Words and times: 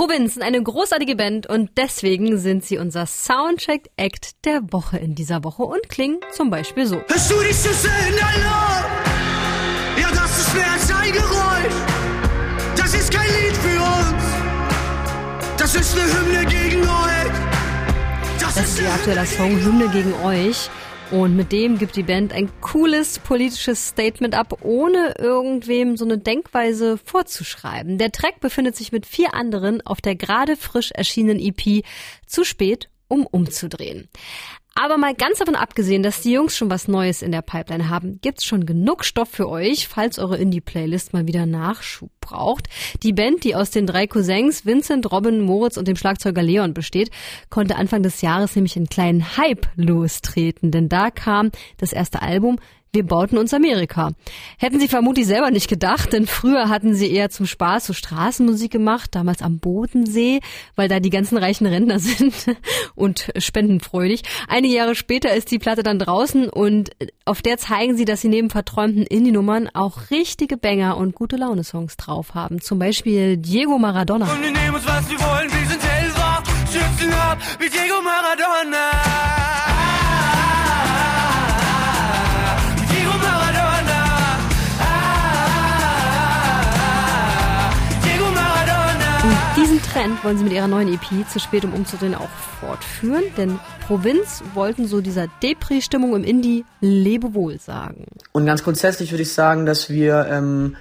Provinz 0.00 0.32
sind 0.32 0.42
eine 0.42 0.62
großartige 0.62 1.14
Band 1.14 1.46
und 1.46 1.72
deswegen 1.76 2.38
sind 2.38 2.64
sie 2.64 2.78
unser 2.78 3.04
Soundcheck-Act 3.04 4.46
der 4.46 4.62
Woche 4.72 4.96
in 4.96 5.14
dieser 5.14 5.44
Woche 5.44 5.62
und 5.62 5.90
klingen 5.90 6.20
zum 6.32 6.48
Beispiel 6.48 6.86
so. 6.86 7.02
Hörst 7.06 7.30
du 7.30 7.34
die 7.40 7.48
Schüsse 7.48 7.90
in 8.08 8.16
dein 8.18 8.40
Lohr? 8.42 8.84
Ja, 10.00 10.08
das 10.10 10.38
ist 10.38 10.54
mehr 10.54 10.72
als 10.72 10.90
ein 10.90 11.12
Geräusch. 11.12 11.74
Das 12.78 12.94
ist 12.94 13.12
kein 13.12 13.28
Lied 13.28 13.54
für 13.58 13.78
uns. 13.78 14.24
Das 15.58 15.74
ist 15.74 15.94
eine 15.94 16.10
Hymne 16.10 16.46
gegen 16.46 16.80
euch. 16.80 18.40
Das 18.40 18.56
ist 18.56 18.80
ihr 18.80 18.90
aktueller 18.90 19.26
Song 19.26 19.62
Hymne 19.62 19.88
gegen 19.88 20.14
euch. 20.24 20.70
Und 21.10 21.34
mit 21.34 21.50
dem 21.50 21.76
gibt 21.76 21.96
die 21.96 22.04
Band 22.04 22.32
ein 22.32 22.48
cooles 22.60 23.18
politisches 23.18 23.88
Statement 23.88 24.36
ab, 24.36 24.58
ohne 24.62 25.16
irgendwem 25.18 25.96
so 25.96 26.04
eine 26.04 26.18
Denkweise 26.18 26.98
vorzuschreiben. 26.98 27.98
Der 27.98 28.12
Track 28.12 28.38
befindet 28.38 28.76
sich 28.76 28.92
mit 28.92 29.06
vier 29.06 29.34
anderen 29.34 29.84
auf 29.84 30.00
der 30.00 30.14
gerade 30.14 30.56
frisch 30.56 30.92
erschienenen 30.92 31.40
EP 31.40 31.84
Zu 32.26 32.44
spät, 32.44 32.90
um 33.08 33.26
umzudrehen. 33.26 34.08
Aber 34.74 34.98
mal 34.98 35.14
ganz 35.14 35.38
davon 35.38 35.56
abgesehen, 35.56 36.02
dass 36.02 36.22
die 36.22 36.32
Jungs 36.32 36.56
schon 36.56 36.70
was 36.70 36.88
Neues 36.88 37.22
in 37.22 37.32
der 37.32 37.42
Pipeline 37.42 37.88
haben, 37.88 38.20
gibt's 38.20 38.44
schon 38.44 38.66
genug 38.66 39.04
Stoff 39.04 39.28
für 39.28 39.48
euch, 39.48 39.88
falls 39.88 40.18
eure 40.18 40.38
Indie-Playlist 40.38 41.12
mal 41.12 41.26
wieder 41.26 41.44
Nachschub 41.44 42.10
braucht. 42.20 42.68
Die 43.02 43.12
Band, 43.12 43.44
die 43.44 43.54
aus 43.54 43.70
den 43.70 43.86
drei 43.86 44.06
Cousins 44.06 44.64
Vincent, 44.64 45.10
Robin, 45.10 45.40
Moritz 45.40 45.76
und 45.76 45.88
dem 45.88 45.96
Schlagzeuger 45.96 46.42
Leon 46.42 46.72
besteht, 46.72 47.10
konnte 47.50 47.76
Anfang 47.76 48.02
des 48.02 48.20
Jahres 48.22 48.54
nämlich 48.54 48.76
einen 48.76 48.88
kleinen 48.88 49.36
Hype 49.36 49.66
lostreten, 49.76 50.70
denn 50.70 50.88
da 50.88 51.10
kam 51.10 51.50
das 51.78 51.92
erste 51.92 52.22
Album 52.22 52.58
wir 52.92 53.06
bauten 53.06 53.38
uns 53.38 53.54
Amerika. 53.54 54.10
Hätten 54.58 54.80
sie 54.80 54.88
vermutlich 54.88 55.26
selber 55.26 55.50
nicht 55.50 55.68
gedacht, 55.68 56.12
denn 56.12 56.26
früher 56.26 56.68
hatten 56.68 56.94
sie 56.94 57.10
eher 57.10 57.30
zum 57.30 57.46
Spaß 57.46 57.86
so 57.86 57.92
Straßenmusik 57.92 58.72
gemacht, 58.72 59.14
damals 59.14 59.42
am 59.42 59.58
Bodensee, 59.58 60.40
weil 60.74 60.88
da 60.88 60.98
die 60.98 61.10
ganzen 61.10 61.38
reichen 61.38 61.66
Rentner 61.66 61.98
sind 62.00 62.34
und 62.94 63.30
spendenfreudig. 63.36 64.22
Einige 64.48 64.74
Jahre 64.74 64.94
später 64.94 65.34
ist 65.34 65.50
die 65.50 65.58
Platte 65.58 65.82
dann 65.82 65.98
draußen 65.98 66.48
und 66.48 66.90
auf 67.24 67.42
der 67.42 67.58
zeigen 67.58 67.96
sie, 67.96 68.04
dass 68.04 68.22
sie 68.22 68.28
neben 68.28 68.50
verträumten 68.50 69.04
Indie-Nummern 69.04 69.68
auch 69.72 70.10
richtige 70.10 70.56
Banger 70.56 70.96
und 70.96 71.14
gute 71.14 71.36
Laune-Songs 71.36 71.96
drauf 71.96 72.34
haben. 72.34 72.60
Zum 72.60 72.78
Beispiel 72.78 73.36
Diego 73.36 73.78
Maradona. 73.78 74.30
Und 74.32 74.42
wir 74.42 74.50
nehmen 74.50 74.74
uns, 74.74 74.86
was 74.86 75.08
wir 75.08 75.18
wollen, 75.20 75.50
wir 75.50 75.68
sind 75.68 75.82
Helfer, 75.82 76.42
schützen 76.66 77.12
ab 77.12 77.38
wie 77.58 77.68
Diego 77.68 78.02
Maradona. 78.02 79.29
Und 89.22 89.36
diesen 89.54 89.82
Trend 89.82 90.24
wollen 90.24 90.38
sie 90.38 90.44
mit 90.44 90.54
ihrer 90.54 90.66
neuen 90.66 90.88
EP 90.88 91.28
zu 91.28 91.38
spät 91.38 91.64
um 91.66 91.74
umzudrehen 91.74 92.14
auch 92.14 92.30
fortführen, 92.58 93.24
denn 93.36 93.60
Provinz 93.86 94.42
wollten 94.54 94.86
so 94.86 95.02
dieser 95.02 95.26
Depri-Stimmung 95.42 96.16
im 96.16 96.24
Indie 96.24 96.64
Lebewohl 96.80 97.60
sagen. 97.60 98.06
Und 98.32 98.46
ganz 98.46 98.64
grundsätzlich 98.64 99.10
würde 99.10 99.22
ich 99.22 99.34
sagen, 99.34 99.66
dass 99.66 99.90
wir 99.90 100.26
ähm, 100.30 100.76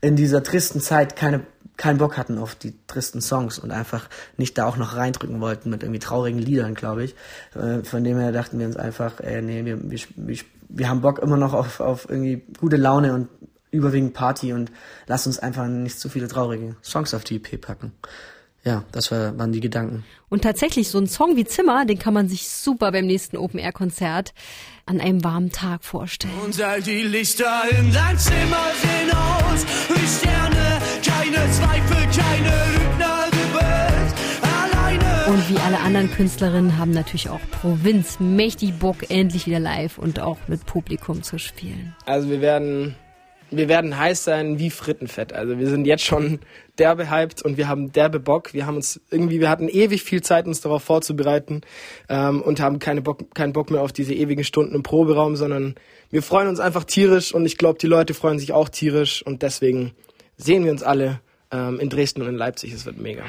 in 0.00 0.16
dieser 0.16 0.42
tristen 0.42 0.80
Zeit 0.80 1.16
keine 1.16 1.42
keinen 1.76 1.98
Bock 1.98 2.16
hatten 2.16 2.38
auf 2.38 2.54
die 2.54 2.74
tristen 2.86 3.20
Songs 3.20 3.58
und 3.58 3.72
einfach 3.72 4.08
nicht 4.36 4.56
da 4.56 4.66
auch 4.66 4.76
noch 4.76 4.94
reindrücken 4.94 5.40
wollten 5.40 5.68
mit 5.68 5.82
irgendwie 5.82 5.98
traurigen 5.98 6.38
Liedern, 6.38 6.74
glaube 6.74 7.04
ich. 7.04 7.14
Äh, 7.54 7.82
von 7.82 8.04
dem 8.04 8.18
her 8.18 8.30
dachten 8.30 8.58
wir 8.58 8.66
uns 8.66 8.76
einfach, 8.76 9.20
äh, 9.20 9.42
nee, 9.42 9.64
wir, 9.64 9.78
wir, 9.82 10.38
wir, 10.68 10.88
haben 10.88 11.00
Bock 11.00 11.18
immer 11.18 11.36
noch 11.36 11.54
auf, 11.54 11.80
auf 11.80 12.08
irgendwie 12.08 12.42
gute 12.58 12.76
Laune 12.76 13.14
und 13.14 13.28
überwiegend 13.72 14.14
Party 14.14 14.52
und 14.52 14.70
lass 15.08 15.26
uns 15.26 15.40
einfach 15.40 15.66
nicht 15.66 15.98
zu 15.98 16.08
viele 16.08 16.28
traurige 16.28 16.76
Songs 16.82 17.14
auf 17.14 17.24
die 17.24 17.36
EP 17.36 17.60
packen. 17.60 17.92
Ja, 18.64 18.84
das 18.92 19.10
war, 19.10 19.36
waren 19.38 19.50
die 19.50 19.60
Gedanken. 19.60 20.04
Und 20.28 20.42
tatsächlich, 20.42 20.88
so 20.88 20.98
ein 20.98 21.08
Song 21.08 21.36
wie 21.36 21.44
Zimmer, 21.44 21.84
den 21.84 21.98
kann 21.98 22.14
man 22.14 22.28
sich 22.28 22.48
super 22.48 22.92
beim 22.92 23.06
nächsten 23.06 23.36
Open-Air-Konzert 23.36 24.32
an 24.86 25.00
einem 25.00 25.24
warmen 25.24 25.50
Tag 25.50 25.82
vorstellen. 25.84 26.32
Und 26.44 26.60
all 26.62 26.80
die 26.80 27.02
Lichter 27.02 27.62
in 27.70 27.92
dein 27.92 28.16
Zimmer 28.16 28.70
sehen 28.80 29.10
aus 29.10 29.66
wie 29.88 30.06
Sterne, 30.06 30.78
keine 31.04 31.50
Zweifel, 31.50 31.96
keine 32.16 32.54
Lügner, 32.72 33.24
du 33.32 33.36
bist 33.52 34.42
alleine. 34.42 35.32
Und 35.32 35.50
wie 35.50 35.58
alle 35.58 35.80
anderen 35.80 36.10
Künstlerinnen 36.12 36.78
haben 36.78 36.92
natürlich 36.92 37.30
auch 37.30 37.40
Provinz 37.50 38.20
mächtig 38.20 38.78
Bock, 38.78 39.10
endlich 39.10 39.46
wieder 39.46 39.60
live 39.60 39.98
und 39.98 40.20
auch 40.20 40.38
mit 40.46 40.66
Publikum 40.66 41.24
zu 41.24 41.38
spielen. 41.38 41.96
Also 42.06 42.30
wir 42.30 42.40
werden, 42.40 42.94
wir 43.52 43.68
werden 43.68 43.98
heiß 43.98 44.24
sein 44.24 44.58
wie 44.58 44.70
Frittenfett. 44.70 45.32
Also 45.32 45.58
wir 45.58 45.68
sind 45.68 45.86
jetzt 45.86 46.04
schon 46.04 46.40
derbe 46.78 47.10
hyped 47.10 47.42
und 47.42 47.56
wir 47.56 47.68
haben 47.68 47.92
derbe 47.92 48.18
Bock. 48.18 48.54
Wir 48.54 48.66
haben 48.66 48.76
uns 48.76 49.00
irgendwie, 49.10 49.40
wir 49.40 49.50
hatten 49.50 49.68
ewig 49.68 50.02
viel 50.02 50.22
Zeit, 50.22 50.46
uns 50.46 50.60
darauf 50.60 50.82
vorzubereiten 50.82 51.60
ähm, 52.08 52.42
und 52.42 52.60
haben 52.60 52.78
keine 52.78 53.02
Bock, 53.02 53.34
keinen 53.34 53.52
Bock 53.52 53.70
mehr 53.70 53.82
auf 53.82 53.92
diese 53.92 54.14
ewigen 54.14 54.44
Stunden 54.44 54.74
im 54.74 54.82
Proberaum, 54.82 55.36
sondern 55.36 55.74
wir 56.10 56.22
freuen 56.22 56.48
uns 56.48 56.60
einfach 56.60 56.84
tierisch 56.84 57.34
und 57.34 57.46
ich 57.46 57.58
glaube, 57.58 57.78
die 57.78 57.86
Leute 57.86 58.14
freuen 58.14 58.38
sich 58.38 58.52
auch 58.52 58.68
tierisch 58.68 59.22
und 59.24 59.42
deswegen 59.42 59.92
sehen 60.36 60.64
wir 60.64 60.72
uns 60.72 60.82
alle 60.82 61.20
ähm, 61.50 61.78
in 61.78 61.88
Dresden 61.90 62.22
und 62.22 62.28
in 62.28 62.36
Leipzig. 62.36 62.72
Es 62.72 62.86
wird 62.86 62.98
mega. 62.98 63.22